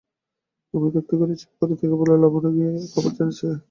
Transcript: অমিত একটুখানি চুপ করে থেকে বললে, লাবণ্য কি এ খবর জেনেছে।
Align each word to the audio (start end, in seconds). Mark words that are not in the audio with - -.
অমিত 0.73 0.93
একটুখানি 0.97 1.35
চুপ 1.41 1.51
করে 1.59 1.73
থেকে 1.75 1.95
বললে, 1.99 2.15
লাবণ্য 2.17 2.47
কি 2.55 2.61
এ 2.67 2.71
খবর 2.93 3.11
জেনেছে। 3.17 3.47